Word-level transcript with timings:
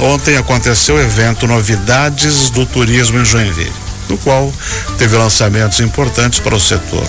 ontem 0.00 0.36
aconteceu 0.36 0.96
o 0.96 1.00
evento 1.00 1.46
Novidades 1.46 2.50
do 2.50 2.64
Turismo 2.66 3.18
em 3.18 3.24
Joinville, 3.24 3.72
no 4.08 4.16
qual 4.18 4.52
teve 4.98 5.16
lançamentos 5.16 5.80
importantes 5.80 6.40
para 6.40 6.54
o 6.54 6.60
setor. 6.60 7.06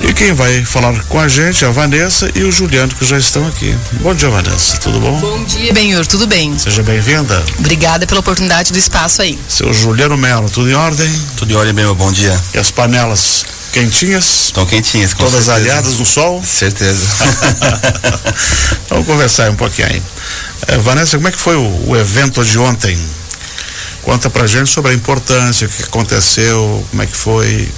E 0.00 0.12
quem 0.12 0.32
vai 0.32 0.64
falar 0.64 0.94
com 1.04 1.18
a 1.18 1.26
gente 1.28 1.64
é 1.64 1.68
a 1.68 1.70
Vanessa 1.72 2.30
e 2.34 2.42
o 2.44 2.52
Juliano 2.52 2.94
que 2.94 3.04
já 3.04 3.18
estão 3.18 3.46
aqui. 3.46 3.76
Bom 4.00 4.14
dia, 4.14 4.30
Vanessa. 4.30 4.76
Tudo 4.78 5.00
bom? 5.00 5.18
Bom 5.18 5.44
dia, 5.44 5.72
Benhur. 5.72 6.06
Tudo 6.06 6.26
bem? 6.26 6.56
Seja 6.56 6.82
bem-vinda. 6.82 7.44
Obrigada 7.58 8.06
pela 8.06 8.20
oportunidade 8.20 8.72
do 8.72 8.78
espaço 8.78 9.22
aí. 9.22 9.38
Seu 9.48 9.72
Juliano 9.74 10.16
Melo, 10.16 10.48
tudo 10.48 10.70
em 10.70 10.74
ordem? 10.74 11.10
Tudo 11.36 11.52
em 11.52 11.56
ordem, 11.56 11.74
Benhur. 11.74 11.94
Bom 11.94 12.12
dia. 12.12 12.38
E 12.54 12.58
as 12.58 12.70
panelas 12.70 13.44
quentinhas? 13.72 14.46
Estão 14.46 14.66
quentinhas, 14.66 15.12
com 15.14 15.24
Todas 15.24 15.44
certeza. 15.44 15.54
aliadas 15.54 15.98
no 15.98 16.06
sol? 16.06 16.42
Certeza. 16.44 17.06
Vamos 18.88 19.06
conversar 19.06 19.50
um 19.50 19.56
pouquinho 19.56 19.88
aí. 19.88 20.02
É, 20.68 20.78
Vanessa, 20.78 21.16
como 21.16 21.28
é 21.28 21.32
que 21.32 21.38
foi 21.38 21.56
o, 21.56 21.90
o 21.90 21.96
evento 21.96 22.44
de 22.44 22.58
ontem? 22.58 22.98
Conta 24.02 24.30
pra 24.30 24.46
gente 24.46 24.70
sobre 24.70 24.92
a 24.92 24.94
importância, 24.94 25.66
o 25.66 25.70
que 25.70 25.82
aconteceu, 25.82 26.84
como 26.90 27.02
é 27.02 27.06
que 27.06 27.16
foi. 27.16 27.68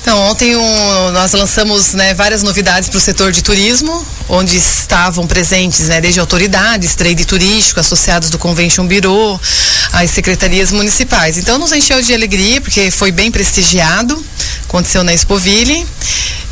Então, 0.00 0.18
ontem 0.30 0.56
um, 0.56 1.10
nós 1.10 1.32
lançamos 1.32 1.92
né, 1.92 2.14
várias 2.14 2.42
novidades 2.42 2.88
para 2.88 2.96
o 2.96 3.00
setor 3.00 3.30
de 3.30 3.42
turismo, 3.42 4.06
onde 4.28 4.56
estavam 4.56 5.26
presentes 5.26 5.88
né, 5.88 6.00
desde 6.00 6.18
autoridades, 6.18 6.94
trade 6.94 7.26
turístico, 7.26 7.78
associados 7.80 8.30
do 8.30 8.38
Convention 8.38 8.86
Bureau, 8.86 9.38
as 9.92 10.10
secretarias 10.10 10.72
municipais. 10.72 11.36
Então, 11.36 11.58
nos 11.58 11.72
encheu 11.72 12.00
de 12.00 12.14
alegria, 12.14 12.60
porque 12.60 12.90
foi 12.90 13.12
bem 13.12 13.30
prestigiado, 13.30 14.24
aconteceu 14.68 15.02
na 15.02 15.14
Expoville. 15.14 15.86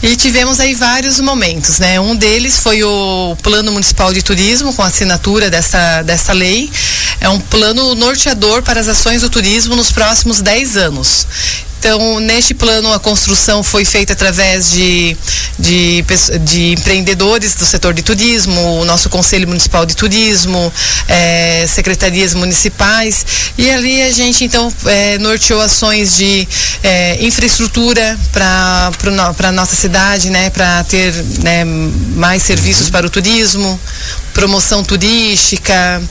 E 0.02 0.16
tivemos 0.16 0.60
aí 0.60 0.74
vários 0.74 1.20
momentos, 1.20 1.78
né? 1.78 1.98
Um 2.00 2.14
deles 2.14 2.58
foi 2.58 2.82
o 2.82 3.36
Plano 3.42 3.72
Municipal 3.72 4.12
de 4.12 4.22
Turismo, 4.22 4.72
com 4.74 4.82
assinatura 4.82 5.50
dessa, 5.50 6.02
dessa 6.02 6.32
lei. 6.32 6.70
É 7.20 7.28
um 7.28 7.40
plano 7.40 7.94
norteador 7.94 8.62
para 8.62 8.80
as 8.80 8.88
ações 8.88 9.22
do 9.22 9.30
turismo 9.30 9.74
nos 9.74 9.90
próximos 9.90 10.40
10 10.40 10.76
anos. 10.76 11.26
Então, 11.87 12.18
neste 12.18 12.52
plano, 12.52 12.92
a 12.92 12.98
construção 12.98 13.62
foi 13.62 13.84
feita 13.84 14.12
através 14.12 14.73
de, 14.73 15.16
de, 15.56 16.04
de, 16.40 16.73
empreendedores 16.73 17.54
do 17.54 17.65
setor 17.65 17.95
de 17.95 18.02
turismo, 18.02 18.80
o 18.80 18.84
nosso 18.84 19.09
Conselho 19.09 19.46
Municipal 19.46 19.87
de 19.87 19.95
Turismo, 19.95 20.73
eh, 21.07 21.64
secretarias 21.68 22.34
municipais, 22.34 23.24
e 23.57 23.70
ali 23.70 24.02
a 24.02 24.10
gente, 24.10 24.42
então, 24.42 24.68
eh, 24.87 25.16
norteou 25.18 25.60
ações 25.60 26.16
de 26.16 26.48
eh, 26.82 27.18
infraestrutura 27.20 28.18
para 28.32 28.90
a 29.45 29.52
nossa 29.52 29.76
cidade, 29.76 30.29
né, 30.29 30.51
para 30.51 30.82
ter 30.82 31.14
né, 31.45 31.64
mais 32.16 32.42
serviços 32.42 32.90
para 32.90 33.07
o 33.07 33.10
turismo, 33.10 33.79
promoção 34.34 34.82
turística, 34.82 36.02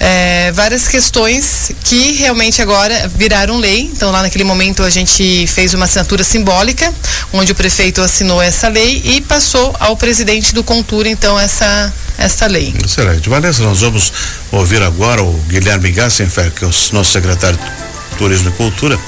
é, 0.00 0.52
várias 0.52 0.86
questões 0.86 1.72
que 1.82 2.12
realmente 2.12 2.62
agora 2.62 3.10
viraram 3.16 3.58
lei. 3.58 3.90
Então, 3.92 4.10
lá 4.10 4.22
naquele 4.22 4.44
momento, 4.44 4.82
a 4.82 4.90
gente 4.90 5.46
fez 5.46 5.74
uma 5.74 5.86
assinatura 5.86 6.22
simbólica, 6.22 6.92
onde 7.32 7.52
o 7.52 7.54
prefeito 7.54 8.00
assinou 8.00 8.40
essa 8.40 8.68
lei 8.68 9.02
e 9.04 9.20
passou 9.20 9.74
ao 9.80 9.96
presidente 9.96 10.54
do 10.54 10.62
Contura, 10.62 11.08
então, 11.08 11.38
essa, 11.38 11.92
essa 12.16 12.46
lei. 12.46 12.74
Excelente. 12.84 13.28
Vanessa, 13.28 13.62
nós 13.62 13.80
vamos 13.80 14.12
ouvir 14.52 14.82
agora 14.82 15.22
o 15.22 15.32
Guilherme 15.48 15.90
Gassenfer, 15.90 16.52
que 16.52 16.64
é 16.64 16.66
o 16.68 16.70
nosso 16.92 17.10
secretário 17.10 17.58
de 17.58 18.16
Turismo 18.16 18.50
e 18.50 18.52
Cultura, 18.52 18.98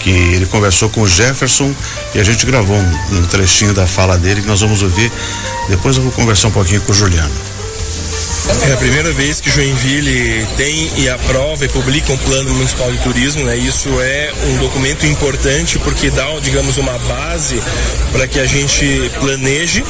que 0.00 0.10
ele 0.10 0.46
conversou 0.46 0.88
com 0.88 1.02
o 1.02 1.08
Jefferson 1.08 1.72
e 2.14 2.18
a 2.18 2.24
gente 2.24 2.44
gravou 2.44 2.76
um, 2.76 3.18
um 3.18 3.26
trechinho 3.26 3.72
da 3.72 3.86
fala 3.86 4.18
dele 4.18 4.40
que 4.40 4.48
nós 4.48 4.60
vamos 4.60 4.82
ouvir. 4.82 5.12
Depois 5.68 5.96
eu 5.96 6.02
vou 6.02 6.12
conversar 6.12 6.48
um 6.48 6.52
pouquinho 6.52 6.80
com 6.80 6.90
o 6.90 6.94
Juliano. 6.94 7.51
É 8.68 8.72
a 8.72 8.76
primeira 8.76 9.12
vez 9.12 9.40
que 9.40 9.50
Joinville 9.50 10.46
tem 10.56 10.90
e 10.96 11.08
aprova 11.08 11.64
e 11.64 11.68
publica 11.68 12.12
um 12.12 12.18
plano 12.18 12.52
municipal 12.54 12.90
de 12.90 12.98
turismo, 12.98 13.44
né? 13.44 13.56
Isso 13.56 13.88
é 14.00 14.32
um 14.46 14.56
documento 14.58 15.04
importante 15.06 15.78
porque 15.78 16.10
dá, 16.10 16.26
digamos, 16.40 16.76
uma 16.76 16.98
base 16.98 17.60
para 18.12 18.26
que 18.26 18.38
a 18.38 18.46
gente 18.46 19.10
planeje 19.20 19.84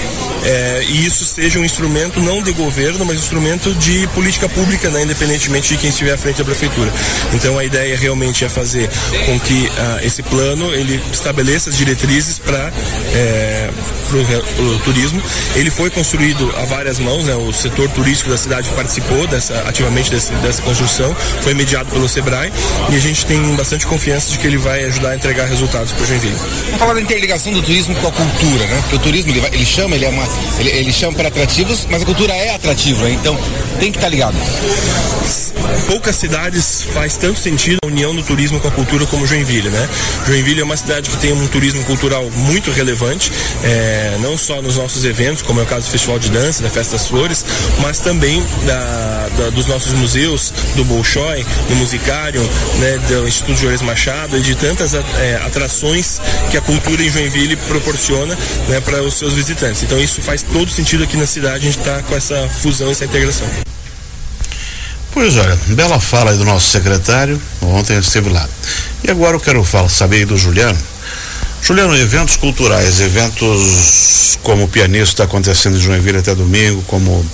é, 0.44 0.84
e 0.88 1.06
isso 1.06 1.24
seja 1.24 1.58
um 1.58 1.64
instrumento 1.64 2.20
não 2.20 2.42
de 2.42 2.52
governo, 2.52 3.04
mas 3.04 3.16
um 3.16 3.20
instrumento 3.20 3.74
de 3.74 4.06
política 4.08 4.48
pública, 4.48 4.90
né? 4.90 5.02
independentemente 5.02 5.74
de 5.74 5.78
quem 5.78 5.90
estiver 5.90 6.12
à 6.12 6.18
frente 6.18 6.38
da 6.38 6.44
prefeitura. 6.44 6.92
Então 7.32 7.58
a 7.58 7.64
ideia 7.64 7.96
realmente 7.96 8.44
é 8.44 8.48
fazer 8.48 8.88
com 9.24 9.38
que 9.38 9.70
ah, 9.76 10.00
esse 10.02 10.22
plano 10.22 10.74
ele 10.74 11.00
estabeleça 11.12 11.70
as 11.70 11.76
diretrizes 11.76 12.38
para 12.38 12.72
é, 13.14 13.70
o 14.18 14.78
turismo. 14.80 15.22
Ele 15.54 15.70
foi 15.70 15.90
construído 15.90 16.52
a 16.56 16.64
várias 16.64 16.98
mãos, 16.98 17.24
né? 17.24 17.34
O 17.34 17.52
setor 17.52 17.90
turístico 17.90 18.30
da 18.30 18.36
cidade 18.36 18.68
participou 18.70 19.26
dessa, 19.26 19.54
ativamente 19.68 20.10
desse, 20.10 20.32
dessa 20.34 20.62
construção, 20.62 21.14
foi 21.42 21.54
mediado 21.54 21.90
pelo 21.90 22.08
Sebrae 22.08 22.52
e 22.90 22.96
a 22.96 22.98
gente 22.98 23.26
tem 23.26 23.40
bastante 23.56 23.86
confiança 23.86 24.30
de 24.30 24.38
que 24.38 24.46
ele 24.46 24.58
vai 24.58 24.84
ajudar 24.84 25.10
a 25.10 25.14
entregar 25.16 25.46
resultados 25.46 25.92
para 25.92 26.02
o 26.02 26.06
Joinville. 26.06 26.36
Vamos 26.66 26.78
falar 26.78 26.94
da 26.94 27.00
interligação 27.00 27.52
do 27.52 27.62
turismo 27.62 27.94
com 27.96 28.08
a 28.08 28.12
cultura, 28.12 28.66
né? 28.66 28.76
Porque 28.82 28.96
o 28.96 28.98
turismo 29.00 29.30
ele, 29.30 29.40
vai, 29.40 29.50
ele 29.52 29.66
chama, 29.66 29.94
ele 29.94 30.04
é 30.04 30.08
uma, 30.08 30.24
ele, 30.58 30.70
ele 30.70 30.92
chama 30.92 31.16
para 31.16 31.28
atrativos, 31.28 31.86
mas 31.90 32.02
a 32.02 32.04
cultura 32.04 32.32
é 32.34 32.54
atrativa, 32.54 33.04
né? 33.04 33.12
então 33.12 33.38
tem 33.78 33.90
que 33.90 33.98
estar 33.98 34.02
tá 34.02 34.08
ligado. 34.08 34.36
Poucas 35.86 36.16
cidades 36.16 36.82
faz 36.92 37.16
tanto 37.16 37.38
sentido 37.38 37.78
a 37.84 37.86
união 37.86 38.14
do 38.14 38.22
turismo 38.22 38.58
com 38.60 38.68
a 38.68 38.70
cultura 38.70 39.06
como 39.06 39.26
Joinville, 39.26 39.68
né? 39.68 39.88
Joinville 40.26 40.60
é 40.60 40.64
uma 40.64 40.76
cidade 40.76 41.10
que 41.10 41.16
tem 41.18 41.32
um 41.32 41.46
turismo 41.48 41.84
cultural 41.84 42.30
muito 42.30 42.70
relevante, 42.70 43.30
é, 43.62 44.16
não 44.20 44.36
só 44.36 44.62
nos 44.62 44.76
nossos 44.76 45.04
eventos, 45.04 45.42
como 45.42 45.60
é 45.60 45.62
o 45.62 45.66
caso 45.66 45.86
do 45.86 45.90
Festival 45.90 46.18
de 46.18 46.30
Dança, 46.30 46.62
da 46.62 46.70
Festa 46.70 46.92
das 46.92 47.06
Flores, 47.06 47.44
mas 47.80 47.98
também 47.98 48.42
da, 48.64 49.28
da, 49.36 49.50
dos 49.50 49.66
nossos 49.66 49.92
museus, 49.92 50.52
do 50.76 50.84
Bolshoi, 50.84 51.44
do 51.68 51.76
Musicário, 51.76 52.42
né, 52.78 52.98
do 53.08 53.28
Instituto 53.28 53.58
Juarez 53.58 53.82
Machado 53.82 54.36
e 54.36 54.40
de 54.40 54.54
tantas 54.54 54.94
é, 54.94 55.40
atrações 55.44 56.20
que 56.50 56.56
a 56.56 56.60
cultura 56.60 57.02
em 57.02 57.10
Joinville 57.10 57.56
proporciona 57.56 58.36
né, 58.68 58.80
para 58.80 59.02
os 59.02 59.14
seus 59.14 59.34
visitantes. 59.34 59.82
Então 59.82 60.00
isso 60.00 60.22
faz 60.22 60.42
todo 60.42 60.70
sentido 60.70 61.04
aqui 61.04 61.16
na 61.16 61.26
cidade, 61.26 61.66
a 61.66 61.70
gente 61.70 61.78
está 61.78 62.02
com 62.02 62.16
essa 62.16 62.48
fusão, 62.48 62.90
essa 62.90 63.04
integração. 63.04 63.46
Pois 65.12 65.36
olha, 65.36 65.58
bela 65.68 66.00
fala 66.00 66.30
aí 66.30 66.38
do 66.38 66.44
nosso 66.44 66.70
secretário, 66.70 67.40
ontem 67.60 67.98
esteve 67.98 68.30
lá. 68.30 68.48
E 69.04 69.10
agora 69.10 69.36
eu 69.36 69.40
quero 69.40 69.62
falar, 69.62 69.88
saber 69.88 70.16
aí 70.16 70.24
do 70.24 70.38
Juliano. 70.38 70.78
Juliano, 71.62 71.94
eventos 71.96 72.36
culturais, 72.36 73.00
eventos 73.00 74.38
como 74.42 74.64
o 74.64 74.68
pianista 74.68 75.12
está 75.12 75.24
acontecendo 75.24 75.76
em 75.76 75.80
Joinville 75.80 76.18
até 76.18 76.34
domingo, 76.34 76.82
como 76.88 77.24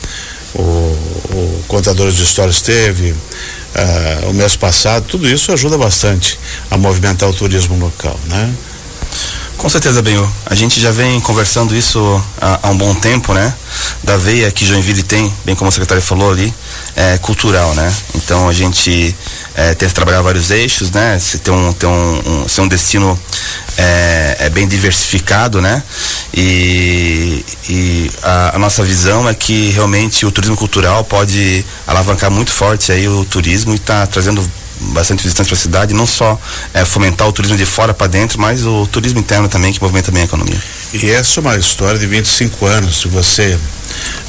o, 0.55 0.61
o 0.61 1.65
Contadores 1.69 2.17
de 2.17 2.25
Histórias 2.25 2.61
teve 2.61 3.13
uh, 3.13 4.29
o 4.29 4.35
mês 4.35 4.57
passado, 4.57 5.05
tudo 5.07 5.29
isso 5.29 5.53
ajuda 5.53 5.79
bastante 5.79 6.39
a 6.71 6.77
movimentar 6.77 7.29
o 7.29 7.33
turismo 7.33 7.79
local, 7.79 8.19
né? 8.27 8.53
Com 9.59 9.69
certeza, 9.69 10.01
Benhur. 10.01 10.27
A 10.47 10.55
gente 10.55 10.81
já 10.81 10.93
vem 10.93 11.21
conversando 11.21 11.75
isso 11.75 12.25
há, 12.41 12.61
há, 12.63 12.71
um 12.71 12.79
bom 12.79 12.95
tempo, 12.95 13.35
né? 13.35 13.53
Da 14.05 14.17
veia 14.17 14.49
que 14.53 14.65
Joinville 14.65 15.03
tem, 15.03 15.35
bem 15.45 15.57
como 15.57 15.69
o 15.69 15.73
secretário 15.73 16.01
falou 16.01 16.31
ali, 16.31 16.55
é 16.95 17.19
cultural, 17.19 17.75
né? 17.75 17.93
Então 18.15 18.49
a 18.49 18.53
gente 18.53 19.15
é, 19.57 19.75
tenta 19.75 19.93
trabalhar 19.93 20.23
vários 20.23 20.53
eixos, 20.53 20.93
né? 20.93 21.19
Se 21.19 21.39
ter 21.39 21.51
um, 21.51 21.73
ter 21.73 21.87
um, 21.87 22.23
um, 22.45 22.49
ser 22.49 22.61
um 22.61 22.69
destino 22.69 23.19
é, 23.77 24.37
é, 24.43 24.51
bem 24.51 24.69
diversificado, 24.69 25.61
né? 25.61 25.83
E, 26.33 27.45
e 27.69 28.11
a, 28.23 28.55
a, 28.55 28.59
nossa 28.61 28.85
visão 28.85 29.29
é 29.29 29.35
que 29.35 29.71
realmente 29.71 30.25
o 30.25 30.31
turismo 30.31 30.57
cultural 30.57 31.03
pode 31.03 31.65
alavancar 31.85 32.31
muito 32.31 32.53
forte 32.53 32.93
aí 32.93 33.09
o 33.09 33.25
turismo 33.25 33.73
e 33.73 33.77
está 33.77 34.07
trazendo 34.07 34.49
bastante 34.81 35.23
visitantes 35.23 35.49
para 35.49 35.59
a 35.59 35.61
cidade, 35.61 35.95
não 35.95 36.07
só 36.07 36.39
é, 36.73 36.85
fomentar 36.85 37.29
o 37.29 37.33
turismo 37.33 37.57
de 37.57 37.67
fora 37.67 37.93
para 37.93 38.07
dentro, 38.07 38.41
mas 38.41 38.65
o 38.65 38.87
turismo 38.87 39.21
interno 39.21 39.49
também, 39.49 39.73
que 39.73 39.81
movimenta 39.81 40.11
bem 40.11 40.23
a 40.23 40.25
economia. 40.25 40.61
E 40.93 41.11
essa 41.11 41.39
é 41.39 41.41
uma 41.41 41.57
história 41.57 41.99
de 41.99 42.07
25 42.07 42.67
anos. 42.67 43.01
Se 43.01 43.09
você 43.09 43.59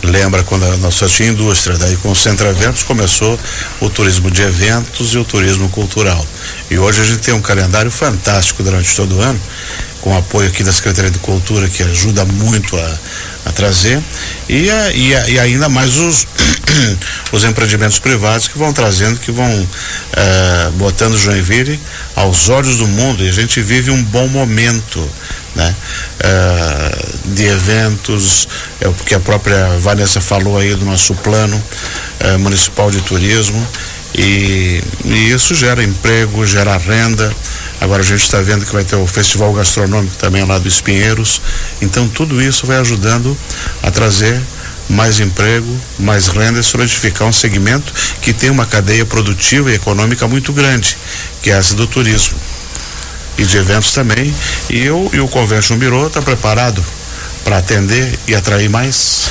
lembra 0.03 0.43
quando 0.43 0.65
nós 0.77 0.93
só 0.93 1.07
tinha 1.07 1.29
indústria, 1.29 1.77
daí 1.77 1.95
com 1.97 2.11
o 2.11 2.15
Centro 2.15 2.47
Eventos 2.47 2.83
começou 2.83 3.37
o 3.79 3.89
turismo 3.89 4.31
de 4.31 4.41
eventos 4.41 5.13
e 5.13 5.17
o 5.17 5.23
turismo 5.23 5.69
cultural. 5.69 6.25
E 6.69 6.77
hoje 6.77 7.01
a 7.01 7.03
gente 7.03 7.19
tem 7.19 7.33
um 7.33 7.41
calendário 7.41 7.91
fantástico 7.91 8.63
durante 8.63 8.95
todo 8.95 9.17
o 9.17 9.21
ano, 9.21 9.39
com 10.01 10.15
apoio 10.17 10.47
aqui 10.47 10.63
da 10.63 10.71
Secretaria 10.71 11.11
de 11.11 11.19
Cultura, 11.19 11.67
que 11.67 11.83
ajuda 11.83 12.25
muito 12.25 12.75
a, 12.77 12.99
a 13.45 13.51
trazer, 13.51 14.01
e, 14.47 14.69
a, 14.69 14.91
e, 14.91 15.15
a, 15.15 15.29
e, 15.29 15.39
ainda 15.39 15.69
mais 15.69 15.97
os, 15.97 16.25
os 17.31 17.43
empreendimentos 17.43 17.99
privados 17.99 18.47
que 18.47 18.57
vão 18.57 18.71
trazendo, 18.71 19.19
que 19.19 19.31
vão 19.31 19.49
uh, 19.51 20.71
botando 20.73 21.17
Joinville 21.17 21.79
aos 22.15 22.49
olhos 22.49 22.77
do 22.77 22.87
mundo, 22.87 23.23
e 23.23 23.29
a 23.29 23.33
gente 23.33 23.61
vive 23.61 23.91
um 23.91 24.03
bom 24.03 24.27
momento. 24.27 25.09
Né? 25.55 25.75
Uh, 26.19 27.33
de 27.33 27.45
eventos, 27.45 28.47
é 28.79 28.87
o 28.87 28.93
que 28.93 29.15
a 29.15 29.19
própria 29.19 29.67
Vanessa 29.79 30.21
falou 30.21 30.59
aí 30.59 30.75
do 30.75 30.85
nosso 30.85 31.15
plano 31.15 31.61
uh, 32.21 32.39
municipal 32.39 32.91
de 32.91 33.01
turismo 33.01 33.67
e, 34.15 34.81
e, 35.05 35.31
isso 35.31 35.53
gera 35.55 35.83
emprego, 35.83 36.45
gera 36.45 36.77
renda. 36.77 37.33
Agora 37.81 38.01
a 38.01 38.05
gente 38.05 38.23
está 38.23 38.41
vendo 38.41 38.65
que 38.65 38.73
vai 38.73 38.83
ter 38.83 38.95
o 38.95 39.07
festival 39.07 39.53
gastronômico 39.53 40.15
também 40.17 40.43
lá 40.45 40.57
do 40.57 40.67
Espinheiros. 40.67 41.41
Então 41.81 42.07
tudo 42.07 42.41
isso 42.41 42.67
vai 42.67 42.77
ajudando 42.77 43.37
a 43.81 43.89
trazer 43.89 44.41
mais 44.89 45.19
emprego, 45.19 45.79
mais 45.99 46.27
renda 46.27 46.59
e 46.59 46.63
solidificar 46.63 47.27
um 47.27 47.31
segmento 47.31 47.93
que 48.21 48.33
tem 48.33 48.49
uma 48.49 48.65
cadeia 48.65 49.05
produtiva 49.05 49.71
e 49.71 49.75
econômica 49.75 50.27
muito 50.27 50.51
grande, 50.51 50.97
que 51.41 51.51
é 51.51 51.53
essa 51.53 51.75
do 51.75 51.85
turismo. 51.85 52.37
E 53.37 53.45
de 53.45 53.57
eventos 53.57 53.93
também. 53.93 54.33
E, 54.69 54.83
eu, 54.83 55.09
e 55.13 55.19
o 55.19 55.27
Convention 55.27 55.77
Bureau 55.77 56.07
está 56.07 56.21
preparado 56.21 56.83
para 57.45 57.59
atender 57.59 58.19
e 58.27 58.35
atrair 58.35 58.69
mais? 58.69 59.29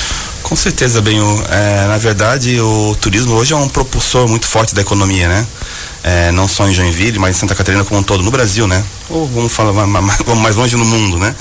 Com 0.49 0.55
certeza, 0.55 0.99
bem. 0.99 1.19
É, 1.51 1.85
na 1.87 1.99
verdade, 1.99 2.59
o 2.59 2.97
turismo 2.99 3.35
hoje 3.35 3.53
é 3.53 3.55
um 3.55 3.69
propulsor 3.69 4.27
muito 4.27 4.47
forte 4.47 4.73
da 4.73 4.81
economia, 4.81 5.27
né? 5.27 5.45
É, 6.03 6.31
não 6.31 6.47
só 6.47 6.67
em 6.67 6.73
Joinville, 6.73 7.19
mas 7.19 7.35
em 7.35 7.39
Santa 7.39 7.53
Catarina 7.53 7.85
como 7.85 7.99
um 7.99 8.03
todo, 8.03 8.23
no 8.23 8.31
Brasil, 8.31 8.65
né? 8.67 8.83
Ou 9.11 9.27
vamos 9.27 9.53
falar 9.53 9.71
mais 9.85 10.55
longe 10.55 10.75
no 10.75 10.85
mundo, 10.85 11.19
né? 11.19 11.35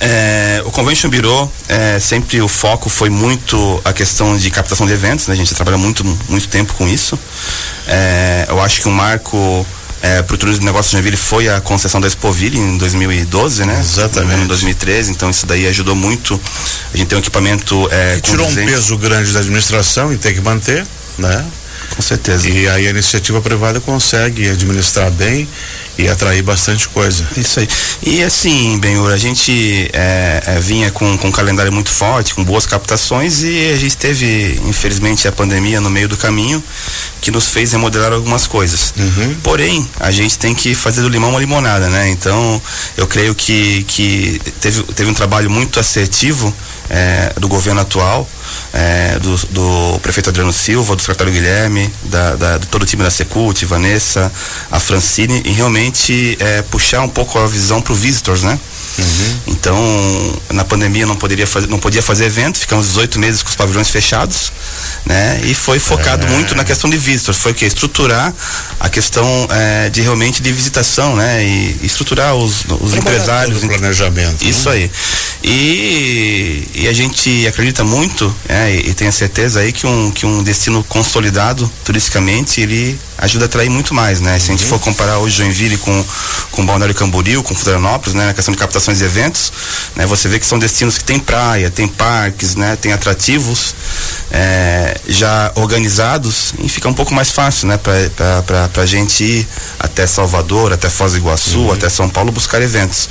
É, 0.00 0.62
o 0.66 0.70
Convention 0.72 1.08
Bureau, 1.08 1.52
é, 1.68 2.00
sempre 2.00 2.42
o 2.42 2.48
foco 2.48 2.90
foi 2.90 3.08
muito 3.08 3.80
a 3.84 3.92
questão 3.92 4.36
de 4.36 4.50
captação 4.50 4.84
de 4.84 4.94
eventos, 4.94 5.28
né? 5.28 5.34
A 5.34 5.36
gente 5.36 5.54
trabalha 5.54 5.78
muito, 5.78 6.04
muito 6.28 6.48
tempo 6.48 6.74
com 6.74 6.88
isso. 6.88 7.16
É, 7.86 8.46
eu 8.48 8.60
acho 8.60 8.80
que 8.82 8.88
um 8.88 8.92
marco 8.92 9.64
é, 10.02 10.22
para 10.22 10.34
o 10.34 10.38
turismo 10.38 10.60
de 10.60 10.66
negócios 10.66 10.90
de 10.90 10.96
Joinville 10.96 11.16
foi 11.16 11.48
a 11.48 11.60
concessão 11.60 12.00
da 12.00 12.08
Expoville 12.08 12.58
em 12.58 12.78
2012, 12.78 13.64
né? 13.64 13.78
Exatamente. 13.80 14.42
Em 14.42 14.46
2013, 14.46 15.10
então 15.10 15.30
isso 15.30 15.46
daí 15.46 15.66
ajudou 15.66 15.94
muito. 15.94 16.40
A 16.92 16.96
gente 16.96 17.08
tem 17.08 17.18
um 17.18 17.20
equipamento. 17.20 17.88
É, 17.90 18.16
que 18.16 18.22
tirou 18.22 18.48
um 18.48 18.54
peso 18.54 18.96
grande 18.96 19.32
da 19.32 19.40
administração 19.40 20.12
e 20.12 20.16
tem 20.16 20.34
que 20.34 20.40
manter, 20.40 20.86
né? 21.18 21.44
Com 21.94 22.02
certeza. 22.02 22.48
E 22.48 22.68
aí 22.68 22.86
a 22.86 22.90
iniciativa 22.90 23.40
privada 23.40 23.80
consegue 23.80 24.48
administrar 24.48 25.10
bem 25.10 25.46
e 25.98 26.08
atrair 26.08 26.42
bastante 26.42 26.88
coisa. 26.88 27.26
Isso 27.36 27.60
aí. 27.60 27.68
E 28.02 28.22
assim, 28.22 28.78
Benhur, 28.78 29.10
a 29.12 29.16
gente 29.16 29.90
é, 29.92 30.42
é, 30.46 30.60
vinha 30.60 30.90
com, 30.90 31.16
com 31.18 31.28
um 31.28 31.32
calendário 31.32 31.72
muito 31.72 31.90
forte, 31.90 32.34
com 32.34 32.42
boas 32.44 32.66
captações 32.66 33.42
e 33.42 33.72
a 33.72 33.76
gente 33.76 33.96
teve, 33.96 34.60
infelizmente, 34.66 35.28
a 35.28 35.32
pandemia 35.32 35.80
no 35.80 35.90
meio 35.90 36.08
do 36.08 36.16
caminho 36.16 36.62
que 37.20 37.30
nos 37.30 37.48
fez 37.48 37.72
remodelar 37.72 38.12
algumas 38.12 38.46
coisas. 38.46 38.94
Uhum. 38.96 39.36
Porém, 39.42 39.88
a 39.98 40.10
gente 40.10 40.38
tem 40.38 40.54
que 40.54 40.74
fazer 40.74 41.02
do 41.02 41.08
limão 41.08 41.30
uma 41.30 41.40
limonada, 41.40 41.88
né? 41.88 42.08
Então, 42.10 42.60
eu 42.96 43.06
creio 43.06 43.34
que, 43.34 43.84
que 43.84 44.40
teve, 44.60 44.82
teve 44.94 45.10
um 45.10 45.14
trabalho 45.14 45.50
muito 45.50 45.78
assertivo 45.78 46.54
é, 46.88 47.32
do 47.38 47.46
governo 47.46 47.80
atual, 47.80 48.28
é, 48.72 49.18
do, 49.18 49.36
do, 49.50 49.98
prefeito 50.00 50.30
Adriano 50.30 50.52
Silva, 50.52 50.96
do 50.96 51.02
secretário 51.02 51.32
Guilherme, 51.32 51.92
da, 52.04 52.36
da, 52.36 52.58
de 52.58 52.66
todo 52.68 52.82
o 52.82 52.86
time 52.86 53.02
da 53.02 53.10
Secult, 53.10 53.64
Vanessa, 53.64 54.30
a 54.70 54.78
Francine, 54.78 55.42
e 55.44 55.52
realmente 55.52 56.36
é, 56.40 56.62
puxar 56.62 57.00
um 57.02 57.08
pouco 57.08 57.38
a 57.38 57.46
visão 57.46 57.80
para 57.80 57.92
o 57.92 57.96
visitors, 57.96 58.42
né? 58.42 58.58
Uhum. 58.98 59.38
Então, 59.48 60.40
na 60.50 60.64
pandemia 60.64 61.06
não 61.06 61.16
poderia 61.16 61.46
fazer, 61.46 61.68
não 61.68 61.78
podia 61.78 62.02
fazer 62.02 62.24
evento, 62.24 62.58
ficamos 62.58 62.88
18 62.88 63.18
meses 63.18 63.42
com 63.42 63.48
os 63.48 63.56
pavilhões 63.56 63.88
fechados, 63.88 64.52
né? 65.06 65.40
E 65.44 65.54
foi 65.54 65.78
focado 65.78 66.26
é. 66.26 66.30
muito 66.30 66.54
na 66.54 66.64
questão 66.64 66.90
de 66.90 66.96
visitors, 66.96 67.38
foi 67.38 67.54
que 67.54 67.64
estruturar 67.64 68.32
a 68.78 68.88
questão 68.88 69.48
é, 69.50 69.88
de 69.90 70.00
realmente 70.00 70.42
de 70.42 70.52
visitação, 70.52 71.16
né? 71.16 71.42
E 71.42 71.80
estruturar 71.82 72.34
os, 72.34 72.64
os 72.80 72.94
empresários, 72.94 73.62
o 73.62 73.68
planejamento. 73.68 74.46
Isso 74.46 74.68
né? 74.68 74.76
aí. 74.76 74.90
E, 75.42 76.66
e, 76.74 76.88
a 76.88 76.92
gente 76.92 77.46
acredita 77.46 77.82
muito, 77.82 78.34
é, 78.48 78.74
e, 78.74 78.92
tem 78.92 79.08
a 79.08 79.12
certeza 79.12 79.60
aí 79.60 79.72
que 79.72 79.86
um 79.86 80.10
que 80.10 80.26
um 80.26 80.42
destino 80.42 80.84
consolidado 80.84 81.70
turisticamente 81.82 82.60
ele 82.60 82.98
ajuda 83.20 83.44
a 83.44 83.46
atrair 83.46 83.70
muito 83.70 83.94
mais, 83.94 84.20
né? 84.20 84.38
Se 84.38 84.50
a 84.50 84.56
gente 84.56 84.64
for 84.64 84.78
comparar 84.78 85.18
hoje 85.18 85.36
Joinville 85.36 85.76
com 85.78 86.04
com 86.50 86.66
Balneário 86.66 86.94
Camboriú, 86.94 87.42
com 87.42 87.54
Florianópolis, 87.54 88.14
né, 88.14 88.26
na 88.26 88.34
questão 88.34 88.52
de 88.52 88.58
captações 88.58 88.98
de 88.98 89.04
eventos, 89.04 89.52
né? 89.94 90.04
Você 90.06 90.28
vê 90.28 90.38
que 90.38 90.46
são 90.46 90.58
destinos 90.58 90.98
que 90.98 91.04
tem 91.04 91.18
praia, 91.18 91.70
tem 91.70 91.86
parques, 91.86 92.56
né? 92.56 92.76
Tem 92.76 92.92
atrativos 92.92 93.74
é, 94.30 94.98
já 95.08 95.52
organizados 95.54 96.54
e 96.58 96.68
fica 96.68 96.88
um 96.88 96.94
pouco 96.94 97.14
mais 97.14 97.30
fácil, 97.30 97.68
né? 97.68 97.78
Para 97.78 98.42
pra, 98.42 98.68
pra 98.68 98.86
gente 98.86 99.22
ir 99.22 99.48
até 99.78 100.06
Salvador, 100.06 100.72
até 100.72 100.88
Foz 100.88 101.12
do 101.12 101.18
Iguaçu, 101.18 101.60
uhum. 101.60 101.72
até 101.72 101.88
São 101.88 102.08
Paulo 102.08 102.32
buscar 102.32 102.60
eventos. 102.60 103.08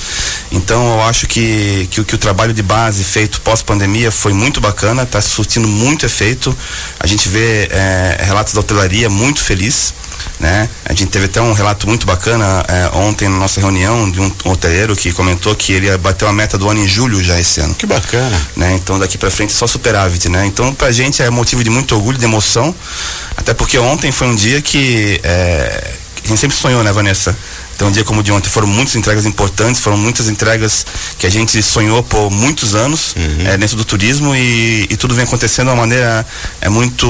Então 0.52 0.94
eu 0.94 1.02
acho 1.04 1.28
que, 1.28 1.88
que, 1.92 2.04
que 2.04 2.16
o 2.16 2.18
trabalho 2.18 2.54
de 2.54 2.64
base 2.64 3.04
feito 3.04 3.42
pós-pandemia 3.42 4.12
foi 4.12 4.34
muito 4.34 4.60
bacana, 4.60 5.04
está 5.04 5.22
surtindo 5.22 5.68
muito 5.68 6.06
efeito. 6.06 6.56
A 7.00 7.08
gente 7.08 7.30
vê 7.30 7.68
é, 7.72 8.18
relatos 8.22 8.54
da 8.54 8.60
hotelaria 8.60 9.10
muito 9.10 9.42
feliz 9.42 9.94
né? 10.40 10.70
A 10.86 10.94
gente 10.94 11.10
teve 11.10 11.26
até 11.26 11.42
um 11.42 11.54
relato 11.54 11.88
muito 11.88 12.06
bacana 12.06 12.64
é, 12.68 12.90
ontem 12.98 13.28
na 13.28 13.38
nossa 13.38 13.60
reunião 13.60 14.10
de 14.10 14.20
um 14.20 14.32
hoteleiro 14.46 14.96
que 14.96 15.12
comentou 15.12 15.56
que 15.56 15.74
ele 15.74 15.96
bateu 15.98 16.28
a 16.28 16.34
meta 16.34 16.58
do 16.58 16.70
ano 16.70 16.82
em 16.82 16.88
julho 16.88 17.24
já 17.24 17.40
esse 17.40 17.60
ano. 17.60 17.76
Que 17.76 17.86
bacana. 17.86 18.40
Né? 18.56 18.74
Então 18.76 18.98
daqui 18.98 19.18
para 19.18 19.30
frente 19.30 19.54
só 19.54 19.68
superávit, 19.68 20.30
né? 20.30 20.46
Então 20.46 20.74
pra 20.74 20.92
gente 20.92 21.22
é 21.22 21.30
motivo 21.30 21.64
de 21.64 21.70
muito 21.70 21.96
orgulho, 21.96 22.18
de 22.18 22.26
emoção, 22.26 22.74
até 23.36 23.54
porque 23.54 23.78
ontem 23.78 24.12
foi 24.12 24.28
um 24.28 24.36
dia 24.36 24.62
que 24.62 25.20
é, 25.24 25.94
a 26.24 26.28
gente 26.28 26.40
sempre 26.40 26.58
sonhou, 26.58 26.84
né, 26.84 26.92
Vanessa? 26.92 27.36
Então, 27.80 27.88
um 27.88 27.92
dia 27.92 28.04
como 28.04 28.20
o 28.20 28.24
de 28.24 28.30
ontem 28.30 28.50
foram 28.50 28.68
muitas 28.68 28.94
entregas 28.98 29.26
importantes, 29.26 29.80
foram 29.80 29.96
muitas 29.96 30.28
entregas 30.28 30.86
que 31.18 31.26
a 31.26 31.30
gente 31.30 31.64
sonhou 31.64 32.04
por 32.04 32.30
muitos 32.30 32.76
anos 32.76 33.16
uhum. 33.16 33.48
é, 33.48 33.58
dentro 33.58 33.78
do 33.78 33.86
turismo 33.86 34.36
e, 34.36 34.86
e, 34.90 34.98
tudo 34.98 35.16
vem 35.16 35.24
acontecendo 35.24 35.68
de 35.68 35.72
uma 35.72 35.78
maneira 35.78 36.28
é 36.60 36.68
muito 36.68 37.08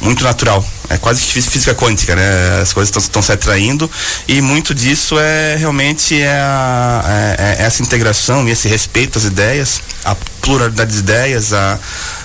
muito 0.00 0.22
natural. 0.24 0.64
É 0.88 0.96
quase 0.96 1.20
que 1.20 1.42
física 1.42 1.74
quântica, 1.74 2.16
né? 2.16 2.60
As 2.62 2.72
coisas 2.72 2.94
estão 2.96 3.20
se 3.20 3.32
atraindo 3.32 3.90
e 4.26 4.40
muito 4.40 4.74
disso 4.74 5.18
é 5.18 5.56
realmente 5.56 6.20
é, 6.20 6.32
a, 6.32 7.36
é, 7.38 7.56
é 7.60 7.64
essa 7.64 7.82
integração 7.82 8.48
e 8.48 8.52
esse 8.52 8.68
respeito 8.68 9.18
às 9.18 9.24
ideias, 9.24 9.82
a 10.04 10.16
pluralidade 10.40 10.92
de 10.92 10.98
ideias, 10.98 11.52
a, 11.52 11.78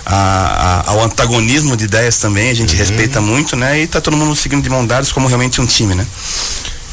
a, 0.06 0.16
a, 0.16 0.90
ao 0.90 1.04
antagonismo 1.04 1.76
de 1.76 1.84
ideias 1.84 2.16
também, 2.18 2.50
a 2.50 2.54
gente 2.54 2.72
uhum. 2.72 2.78
respeita 2.78 3.20
muito, 3.20 3.56
né? 3.56 3.80
E 3.80 3.86
tá 3.86 4.00
todo 4.00 4.16
mundo 4.16 4.34
seguindo 4.34 4.62
de 4.62 4.70
mão 4.70 4.86
dadas 4.86 5.12
como 5.12 5.28
realmente 5.28 5.60
um 5.60 5.66
time, 5.66 5.94
né? 5.94 6.06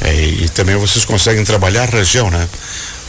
É, 0.02 0.14
e, 0.14 0.46
e 0.46 0.50
também 0.50 0.76
vocês 0.76 1.06
conseguem 1.06 1.44
trabalhar 1.46 1.84
a 1.84 1.98
região, 1.98 2.30
né? 2.30 2.48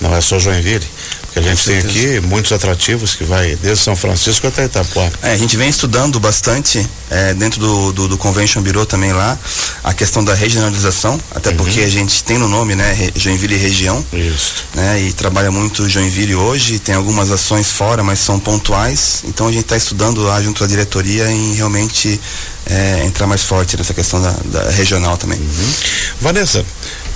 Não 0.02 0.14
é 0.14 0.20
só 0.20 0.38
Joinville. 0.38 0.86
Que 1.32 1.38
a 1.38 1.42
gente 1.42 1.64
tem 1.64 1.78
aqui 1.78 2.20
muitos 2.20 2.52
atrativos 2.52 3.14
que 3.14 3.24
vai 3.24 3.56
desde 3.56 3.82
São 3.82 3.96
Francisco 3.96 4.46
até 4.46 4.66
Itapuá. 4.66 5.08
É, 5.22 5.32
a 5.32 5.36
gente 5.36 5.56
vem 5.56 5.66
estudando 5.66 6.20
bastante 6.20 6.86
é, 7.08 7.32
dentro 7.32 7.58
do, 7.58 7.92
do, 7.92 8.08
do, 8.08 8.18
Convention 8.18 8.60
Bureau 8.60 8.84
também 8.84 9.14
lá 9.14 9.38
a 9.82 9.94
questão 9.94 10.22
da 10.22 10.34
regionalização, 10.34 11.18
até 11.34 11.48
uhum. 11.48 11.56
porque 11.56 11.80
a 11.80 11.88
gente 11.88 12.22
tem 12.22 12.36
no 12.36 12.48
nome, 12.48 12.74
né, 12.74 13.10
Joinville 13.16 13.56
região. 13.56 14.04
Isso. 14.12 14.64
Né, 14.74 15.04
e 15.04 15.12
trabalha 15.14 15.50
muito 15.50 15.88
Joinville 15.88 16.34
hoje, 16.34 16.78
tem 16.78 16.94
algumas 16.94 17.30
ações 17.30 17.70
fora, 17.70 18.02
mas 18.02 18.18
são 18.18 18.38
pontuais. 18.38 19.22
Então 19.24 19.48
a 19.48 19.52
gente 19.52 19.62
está 19.62 19.76
estudando 19.76 20.22
lá 20.22 20.42
junto 20.42 20.62
à 20.62 20.66
diretoria 20.66 21.30
em 21.30 21.54
realmente 21.54 22.20
é, 22.66 23.04
entrar 23.06 23.26
mais 23.26 23.42
forte 23.42 23.76
nessa 23.76 23.94
questão 23.94 24.20
da, 24.20 24.34
da 24.44 24.70
regional 24.70 25.16
também. 25.16 25.38
Uhum. 25.38 25.72
Vanessa, 26.20 26.64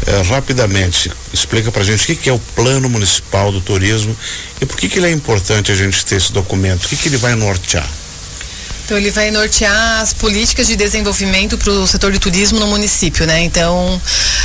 é, 0.07 0.23
rapidamente, 0.23 1.11
explica 1.33 1.73
pra 1.73 1.83
gente 1.83 2.05
o 2.05 2.07
que, 2.07 2.17
que, 2.17 2.29
é 2.29 2.33
o 2.33 2.39
Plano 2.39 2.89
Municipal 2.89 3.51
do 3.51 3.61
Turismo 3.61 4.17
e 4.61 4.67
por 4.67 4.77
que, 4.77 4.89
que 4.89 4.99
ele 4.99 5.07
é 5.07 5.11
importante 5.11 5.73
a 5.73 5.75
gente 5.75 6.05
ter 6.05 6.17
esse 6.17 6.33
documento, 6.33 6.85
o 6.85 6.89
que, 6.89 6.97
que 6.97 7.09
ele 7.09 7.17
vai 7.17 7.35
nortear. 7.35 7.89
Então 8.85 8.97
ele 8.97 9.11
vai 9.11 9.33
nortear 9.33 10.01
as 10.01 10.13
políticas 10.13 10.69
de 10.69 10.77
desenvolvimento 10.77 11.59
para 11.59 11.73
o 11.73 11.87
setor 11.89 12.13
de 12.13 12.21
turismo 12.21 12.61
no 12.61 12.69
município, 12.69 13.27
né? 13.27 13.41
Então 13.43 14.01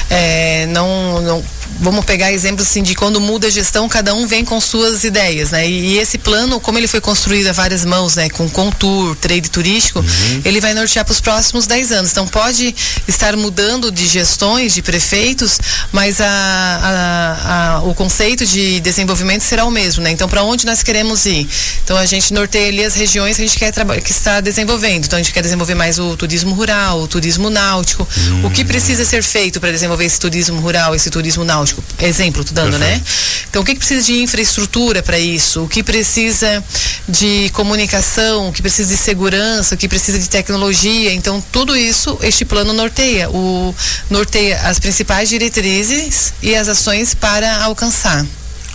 é, 0.09 0.65
não, 0.67 1.21
não 1.21 1.45
vamos 1.79 2.05
pegar 2.05 2.31
exemplos 2.31 2.67
assim 2.67 2.83
de 2.83 2.93
quando 2.95 3.19
muda 3.19 3.47
a 3.47 3.49
gestão, 3.49 3.89
cada 3.89 4.13
um 4.13 4.27
vem 4.27 4.45
com 4.45 4.59
suas 4.61 5.03
ideias, 5.03 5.51
né? 5.51 5.67
E, 5.67 5.93
e 5.93 5.97
esse 5.97 6.17
plano, 6.17 6.59
como 6.59 6.77
ele 6.77 6.87
foi 6.87 7.01
construído 7.01 7.47
a 7.47 7.51
várias 7.51 7.83
mãos, 7.83 8.15
né? 8.15 8.29
Com 8.29 8.49
Contour, 8.49 9.15
trade 9.15 9.49
turístico, 9.49 9.99
uhum. 9.99 10.41
ele 10.45 10.61
vai 10.61 10.73
nortear 10.73 11.03
para 11.03 11.11
os 11.11 11.21
próximos 11.21 11.65
10 11.65 11.91
anos. 11.91 12.11
Então 12.11 12.27
pode 12.27 12.75
estar 13.07 13.35
mudando 13.35 13.91
de 13.91 14.07
gestões, 14.07 14.73
de 14.73 14.81
prefeitos, 14.81 15.59
mas 15.91 16.21
a, 16.21 16.27
a, 16.27 17.75
a, 17.77 17.81
o 17.83 17.95
conceito 17.95 18.45
de 18.45 18.79
desenvolvimento 18.79 19.41
será 19.41 19.65
o 19.65 19.71
mesmo, 19.71 20.03
né? 20.03 20.11
Então 20.11 20.29
para 20.29 20.43
onde 20.43 20.65
nós 20.65 20.83
queremos 20.83 21.25
ir? 21.25 21.47
Então 21.83 21.97
a 21.97 22.05
gente 22.05 22.33
norteia 22.33 22.67
ali 22.67 22.83
as 22.83 22.93
regiões 22.93 23.37
que 23.37 23.43
a 23.43 23.45
gente 23.47 23.57
quer 23.57 23.71
que 24.03 24.11
está 24.11 24.41
desenvolvendo. 24.41 25.05
Então 25.05 25.17
a 25.17 25.21
gente 25.21 25.33
quer 25.33 25.41
desenvolver 25.41 25.75
mais 25.75 25.97
o 25.97 26.15
turismo 26.15 26.53
rural, 26.53 27.01
o 27.01 27.07
turismo 27.07 27.49
náutico. 27.49 28.07
Uhum. 28.17 28.45
O 28.45 28.51
que 28.51 28.63
precisa 28.63 29.03
ser 29.03 29.23
feito 29.23 29.59
para 29.59 29.71
desenvolver 29.71 30.05
esse 30.05 30.19
turismo 30.19 30.59
rural, 30.59 30.93
esse 30.93 31.09
turismo 31.09 31.43
náutico? 31.43 31.60
Náutico, 31.61 31.83
exemplo, 31.99 32.43
tô 32.43 32.53
dando, 32.53 32.77
né? 32.77 33.01
Então, 33.49 33.61
o 33.61 33.65
que, 33.65 33.73
que 33.73 33.79
precisa 33.79 34.01
de 34.01 34.21
infraestrutura 34.21 35.03
para 35.03 35.19
isso? 35.19 35.63
O 35.63 35.67
que 35.67 35.83
precisa 35.83 36.63
de 37.07 37.49
comunicação? 37.53 38.49
O 38.49 38.53
que 38.53 38.61
precisa 38.61 38.89
de 38.89 38.97
segurança? 38.97 39.75
O 39.75 39.77
que 39.77 39.87
precisa 39.87 40.17
de 40.17 40.29
tecnologia? 40.29 41.13
Então, 41.13 41.43
tudo 41.51 41.75
isso 41.75 42.17
este 42.21 42.45
plano 42.45 42.73
norteia. 42.73 43.29
O 43.29 43.75
norteia 44.09 44.59
as 44.61 44.79
principais 44.79 45.29
diretrizes 45.29 46.33
e 46.41 46.55
as 46.55 46.67
ações 46.67 47.13
para 47.13 47.63
alcançar. 47.63 48.25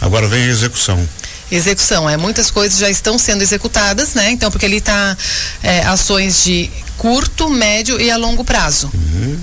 Agora 0.01 0.29
vem 0.29 0.43
a 0.43 0.47
execução 0.47 1.07
execução. 1.49 2.11
É, 2.11 2.17
muitas 2.17 2.51
coisas 2.51 2.77
já 2.77 2.91
estão 2.91 3.17
sendo 3.17 3.41
executadas, 3.41 4.15
né? 4.15 4.33
Então, 4.33 4.51
porque 4.51 4.67
ali 4.67 4.79
está 4.79 5.17
é, 5.63 5.79
ações 5.83 6.43
de 6.43 6.69
curto, 6.99 7.49
médio 7.49 8.01
e 8.01 8.11
a 8.11 8.17
longo 8.17 8.45
prazo. 8.45 8.91
Uhum. 8.93 9.39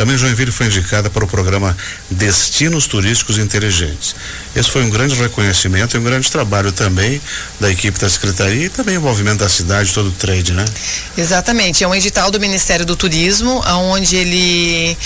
Também 0.00 0.16
Joinville 0.16 0.50
foi 0.50 0.64
indicada 0.64 1.10
para 1.10 1.22
o 1.22 1.28
programa 1.28 1.76
Destinos 2.10 2.86
Turísticos 2.86 3.36
Inteligentes. 3.36 4.16
Esse 4.56 4.70
foi 4.70 4.82
um 4.82 4.88
grande 4.88 5.14
reconhecimento 5.14 5.94
e 5.94 6.00
um 6.00 6.02
grande 6.02 6.32
trabalho 6.32 6.72
também 6.72 7.20
da 7.60 7.70
equipe 7.70 7.98
da 7.98 8.08
Secretaria 8.08 8.64
e 8.64 8.68
também 8.70 8.96
o 8.96 9.00
envolvimento 9.00 9.40
da 9.40 9.48
cidade, 9.50 9.92
todo 9.92 10.08
o 10.08 10.12
trade, 10.12 10.54
né? 10.54 10.64
Exatamente. 11.18 11.84
É 11.84 11.86
um 11.86 11.94
edital 11.94 12.30
do 12.30 12.40
Ministério 12.40 12.86
do 12.86 12.96
Turismo, 12.96 13.62
onde 13.66 14.16
ele 14.16 14.96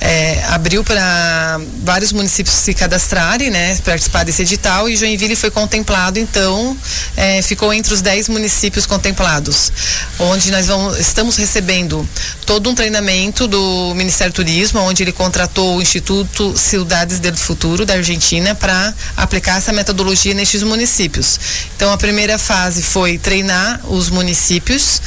é, 0.00 0.42
abriu 0.48 0.84
para 0.84 1.60
vários 1.82 2.12
municípios 2.12 2.54
se 2.54 2.74
cadastrarem, 2.74 3.50
né? 3.50 3.76
Participar 3.84 4.24
desse 4.24 4.42
edital 4.42 4.88
e 4.88 4.96
Joinville 4.96 5.36
foi 5.36 5.50
contemplado, 5.50 6.18
então 6.18 6.76
é, 7.16 7.40
ficou 7.42 7.72
entre 7.72 7.94
os 7.94 8.02
10 8.02 8.28
municípios 8.28 8.86
contemplados, 8.86 9.72
onde 10.18 10.50
nós 10.50 10.66
vamos, 10.66 10.98
estamos 10.98 11.36
recebendo 11.36 12.06
todo 12.44 12.68
um 12.68 12.74
treinamento 12.74 13.46
do 13.46 13.94
Ministério 13.94 14.32
do 14.32 14.36
Turismo, 14.36 14.80
onde 14.80 15.02
ele 15.02 15.12
contratou 15.12 15.76
o 15.76 15.82
Instituto 15.82 16.56
Cidades 16.56 17.18
do 17.18 17.36
Futuro 17.36 17.86
da 17.86 17.94
Argentina 17.94 18.54
para 18.54 18.92
aplicar 19.16 19.58
essa 19.58 19.72
metodologia 19.72 20.34
nestes 20.34 20.62
municípios. 20.62 21.38
Então 21.76 21.92
a 21.92 21.96
primeira 21.96 22.38
fase 22.38 22.82
foi 22.82 23.16
treinar 23.16 23.80
os 23.88 24.10
municípios 24.10 25.00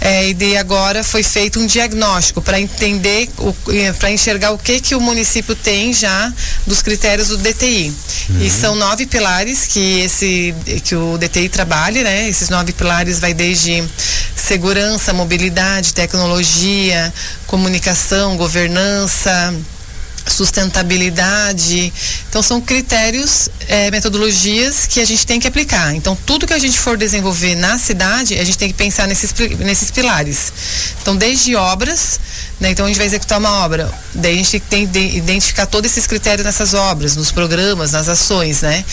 é, 0.00 0.28
e 0.28 0.34
de 0.34 0.56
agora 0.56 1.04
foi 1.04 1.22
feito 1.22 1.60
um 1.60 1.66
diagnóstico 1.66 2.42
para 2.42 2.60
entender, 2.60 3.28
para 3.98 4.10
enxergar 4.10 4.29
o 4.52 4.58
que 4.58 4.80
que 4.80 4.94
o 4.94 5.00
município 5.00 5.54
tem 5.54 5.92
já 5.92 6.32
dos 6.66 6.82
critérios 6.82 7.28
do 7.28 7.36
DTI. 7.38 7.92
Uhum. 8.30 8.42
E 8.42 8.50
são 8.50 8.74
nove 8.74 9.06
pilares 9.06 9.66
que 9.66 10.00
esse 10.00 10.54
que 10.84 10.94
o 10.94 11.18
DTI 11.18 11.48
trabalha, 11.48 12.02
né? 12.02 12.28
Esses 12.28 12.48
nove 12.48 12.72
pilares 12.72 13.18
vai 13.18 13.34
desde 13.34 13.82
segurança, 14.36 15.12
mobilidade, 15.12 15.94
tecnologia, 15.94 17.12
comunicação, 17.46 18.36
governança, 18.36 19.54
sustentabilidade. 20.26 21.92
Então 22.28 22.42
são 22.42 22.60
critérios, 22.60 23.48
é, 23.68 23.90
metodologias 23.90 24.86
que 24.86 25.00
a 25.00 25.04
gente 25.04 25.26
tem 25.26 25.40
que 25.40 25.46
aplicar. 25.46 25.94
Então 25.94 26.16
tudo 26.26 26.46
que 26.46 26.52
a 26.52 26.58
gente 26.58 26.78
for 26.78 26.96
desenvolver 26.96 27.54
na 27.54 27.78
cidade, 27.78 28.38
a 28.38 28.44
gente 28.44 28.58
tem 28.58 28.68
que 28.68 28.74
pensar 28.74 29.06
nesses, 29.06 29.32
nesses 29.58 29.90
pilares. 29.90 30.52
Então 31.02 31.16
desde 31.16 31.54
obras, 31.56 32.20
né, 32.60 32.70
então 32.70 32.84
a 32.84 32.88
gente 32.88 32.98
vai 32.98 33.06
executar 33.06 33.38
uma 33.38 33.64
obra, 33.64 33.90
daí 34.14 34.34
a 34.34 34.36
gente 34.36 34.60
tem 34.60 34.86
que 34.86 34.98
identificar 34.98 35.64
todos 35.64 35.90
esses 35.90 36.06
critérios 36.06 36.44
nessas 36.44 36.74
obras, 36.74 37.16
nos 37.16 37.32
programas, 37.32 37.92
nas 37.92 38.06
ações, 38.06 38.60
né? 38.60 38.84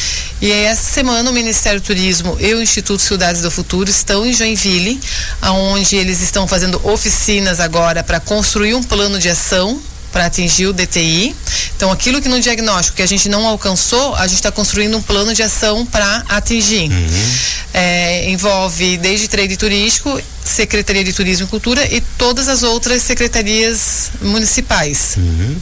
E 0.42 0.52
aí, 0.52 0.64
essa 0.64 0.90
semana 0.94 1.30
o 1.30 1.34
Ministério 1.34 1.82
do 1.82 1.84
Turismo 1.84 2.38
e 2.40 2.54
o 2.54 2.62
Instituto 2.62 3.02
Cidades 3.02 3.42
do 3.42 3.52
Futuro 3.52 3.90
estão 3.90 4.26
em 4.26 4.34
Joinville, 4.34 5.00
aonde 5.42 5.98
eles 5.98 6.22
estão 6.22 6.48
fazendo 6.48 6.80
oficinas 6.88 7.60
agora 7.60 8.04
para 8.04 8.22
construir 8.22 8.74
um 8.74 8.82
plano 8.82 9.20
de 9.20 9.30
ação 9.30 9.82
para 10.12 10.26
atingir 10.26 10.68
o 10.68 10.74
DTI. 10.74 11.36
Então, 11.77 11.91
aquilo 11.91 12.19
que 12.19 12.27
no 12.27 12.41
diagnóstico 12.41 12.98
que 12.98 13.03
a 13.03 13.05
gente 13.05 13.29
não 13.29 13.46
alcançou, 13.46 14.15
a 14.15 14.25
gente 14.25 14.38
está 14.38 14.51
construindo 14.51 14.98
um 14.98 15.01
plano 15.01 15.31
de 15.31 15.43
ação 15.43 15.86
para 15.86 16.24
atingir. 16.27 16.89
Uhum. 16.89 17.36
É, 17.72 18.31
envolve 18.31 18.98
desde 18.98 19.27
trade 19.27 19.55
turístico, 19.55 20.19
Secretaria 20.43 21.03
de 21.03 21.13
Turismo 21.13 21.46
e 21.46 21.50
Cultura 21.50 21.86
e 21.93 22.01
todas 22.17 22.48
as 22.48 22.63
outras 22.63 23.03
secretarias 23.03 24.10
municipais. 24.19 25.13
Uhum. 25.17 25.55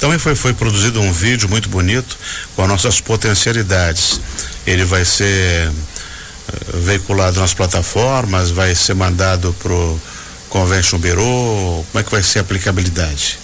Também 0.00 0.18
foi, 0.18 0.34
foi 0.34 0.52
produzido 0.52 1.00
um 1.00 1.12
vídeo 1.12 1.48
muito 1.48 1.68
bonito 1.68 2.18
com 2.56 2.62
as 2.62 2.68
nossas 2.68 3.00
potencialidades. 3.00 4.20
Ele 4.66 4.84
vai 4.84 5.04
ser 5.04 5.68
uh, 5.68 6.78
veiculado 6.78 7.38
nas 7.38 7.54
plataformas, 7.54 8.50
vai 8.50 8.74
ser 8.74 8.94
mandado 8.94 9.54
para 9.62 9.72
o 9.72 10.00
Convention 10.48 10.98
Bureau, 10.98 11.86
como 11.92 12.00
é 12.00 12.02
que 12.02 12.10
vai 12.10 12.24
ser 12.24 12.40
a 12.40 12.42
aplicabilidade? 12.42 13.38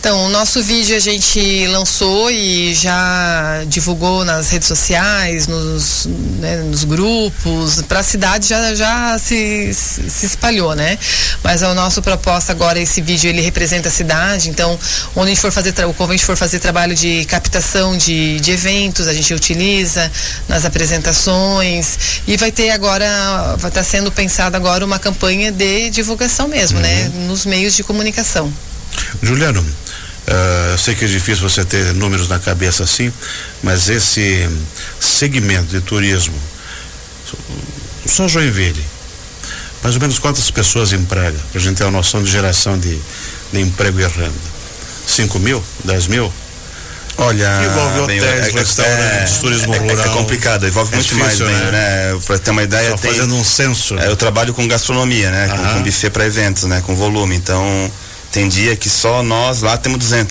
Então, 0.00 0.24
o 0.24 0.28
nosso 0.30 0.62
vídeo 0.62 0.96
a 0.96 0.98
gente 0.98 1.66
lançou 1.66 2.30
e 2.30 2.74
já 2.74 3.62
divulgou 3.66 4.24
nas 4.24 4.48
redes 4.48 4.66
sociais, 4.66 5.46
nos, 5.46 6.08
né, 6.38 6.56
nos 6.56 6.84
grupos, 6.84 7.82
para 7.82 8.00
a 8.00 8.02
cidade 8.02 8.48
já, 8.48 8.74
já 8.74 9.18
se, 9.18 9.74
se 9.74 10.24
espalhou, 10.24 10.74
né? 10.74 10.98
Mas 11.44 11.62
a 11.62 11.74
nossa 11.74 12.00
proposta 12.00 12.50
agora, 12.50 12.80
esse 12.80 13.02
vídeo, 13.02 13.28
ele 13.28 13.42
representa 13.42 13.88
a 13.88 13.92
cidade, 13.92 14.48
então, 14.48 14.78
onde 15.14 15.26
a 15.26 15.34
gente 15.34 15.40
for 15.42 15.52
fazer, 15.52 15.74
o 15.84 15.92
convente 15.92 16.24
for 16.24 16.34
fazer 16.34 16.60
trabalho 16.60 16.94
de 16.94 17.26
captação 17.26 17.94
de, 17.94 18.40
de 18.40 18.52
eventos, 18.52 19.06
a 19.06 19.12
gente 19.12 19.34
utiliza 19.34 20.10
nas 20.48 20.64
apresentações 20.64 22.22
e 22.26 22.38
vai 22.38 22.50
ter 22.50 22.70
agora, 22.70 23.54
vai 23.58 23.68
estar 23.68 23.82
tá 23.82 23.84
sendo 23.84 24.10
pensada 24.10 24.56
agora 24.56 24.82
uma 24.82 24.98
campanha 24.98 25.52
de 25.52 25.90
divulgação 25.90 26.48
mesmo, 26.48 26.80
né? 26.80 27.02
uhum. 27.02 27.20
né? 27.20 27.26
Nos 27.26 27.44
meios 27.44 27.76
de 27.76 27.84
comunicação. 27.84 28.50
Juliano, 29.22 29.64
Uh, 30.28 30.72
eu 30.72 30.78
sei 30.78 30.94
que 30.94 31.04
é 31.04 31.08
difícil 31.08 31.48
você 31.48 31.64
ter 31.64 31.94
números 31.94 32.28
na 32.28 32.38
cabeça 32.38 32.84
assim, 32.84 33.12
mas 33.62 33.88
esse 33.88 34.48
segmento 35.00 35.66
de 35.66 35.80
turismo, 35.80 36.38
só 38.06 38.28
Joinville, 38.28 38.84
mais 39.82 39.94
ou 39.94 40.00
menos 40.00 40.18
quantas 40.18 40.50
pessoas 40.50 40.92
emprega? 40.92 41.38
Para 41.50 41.60
a 41.60 41.62
gente 41.62 41.78
ter 41.78 41.84
uma 41.84 41.92
noção 41.92 42.22
de 42.22 42.30
geração 42.30 42.78
de, 42.78 42.98
de 43.52 43.60
emprego 43.60 43.98
e 43.98 44.06
renda. 44.06 44.50
5 45.06 45.38
mil? 45.38 45.62
10 45.84 46.06
mil? 46.06 46.32
Olha, 47.16 47.48
envolve 47.64 48.00
hotéis, 48.00 48.22
é, 48.22 48.50
restaurantes, 48.50 49.36
é, 49.36 49.40
turismo 49.40 49.74
é, 49.74 49.78
rural. 49.78 50.06
É 50.06 50.08
complicado, 50.08 50.66
envolve 50.66 50.92
é 50.92 50.96
muito 50.96 51.14
difícil, 51.14 51.46
mais, 51.46 51.62
né? 51.62 51.70
né? 51.70 52.20
Para 52.26 52.38
ter 52.38 52.50
uma 52.50 52.62
ideia, 52.62 52.90
Só 52.90 52.96
tem, 52.96 53.12
fazendo 53.12 53.34
um 53.34 53.44
censo. 53.44 53.98
É, 53.98 54.06
eu 54.06 54.16
trabalho 54.16 54.54
com 54.54 54.66
gastronomia, 54.66 55.30
né? 55.30 55.48
Com, 55.48 55.74
com 55.74 55.82
buffet 55.82 56.10
para 56.10 56.24
eventos, 56.24 56.64
né? 56.64 56.82
Com 56.86 56.94
volume. 56.94 57.36
Então, 57.36 57.92
tem 58.32 58.48
dia 58.48 58.76
que 58.76 58.88
só 58.88 59.22
nós 59.22 59.62
lá 59.62 59.76
temos 59.76 59.98
200. 59.98 60.28